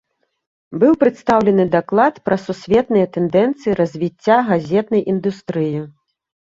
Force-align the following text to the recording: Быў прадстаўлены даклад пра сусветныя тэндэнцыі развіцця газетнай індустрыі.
Быў 0.83 0.95
прадстаўлены 1.03 1.65
даклад 1.75 2.17
пра 2.31 2.39
сусветныя 2.47 3.05
тэндэнцыі 3.19 3.79
развіцця 3.83 4.41
газетнай 4.51 5.01
індустрыі. 5.17 5.79